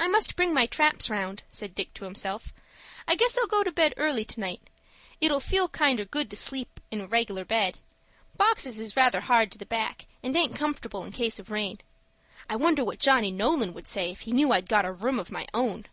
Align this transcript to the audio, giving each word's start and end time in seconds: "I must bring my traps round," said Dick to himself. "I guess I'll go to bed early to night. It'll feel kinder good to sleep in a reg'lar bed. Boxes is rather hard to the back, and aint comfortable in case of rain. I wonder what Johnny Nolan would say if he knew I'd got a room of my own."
"I 0.00 0.08
must 0.08 0.34
bring 0.34 0.52
my 0.52 0.66
traps 0.66 1.08
round," 1.08 1.44
said 1.48 1.76
Dick 1.76 1.94
to 1.94 2.04
himself. 2.04 2.52
"I 3.06 3.14
guess 3.14 3.38
I'll 3.38 3.46
go 3.46 3.62
to 3.62 3.70
bed 3.70 3.94
early 3.96 4.24
to 4.24 4.40
night. 4.40 4.60
It'll 5.20 5.38
feel 5.38 5.68
kinder 5.68 6.04
good 6.04 6.28
to 6.30 6.36
sleep 6.36 6.80
in 6.90 7.00
a 7.00 7.06
reg'lar 7.06 7.44
bed. 7.44 7.78
Boxes 8.36 8.80
is 8.80 8.96
rather 8.96 9.20
hard 9.20 9.52
to 9.52 9.58
the 9.58 9.64
back, 9.64 10.06
and 10.24 10.36
aint 10.36 10.56
comfortable 10.56 11.04
in 11.04 11.12
case 11.12 11.38
of 11.38 11.52
rain. 11.52 11.76
I 12.50 12.56
wonder 12.56 12.84
what 12.84 12.98
Johnny 12.98 13.30
Nolan 13.30 13.74
would 13.74 13.86
say 13.86 14.10
if 14.10 14.22
he 14.22 14.32
knew 14.32 14.50
I'd 14.50 14.68
got 14.68 14.86
a 14.86 14.90
room 14.92 15.20
of 15.20 15.30
my 15.30 15.46
own." 15.54 15.86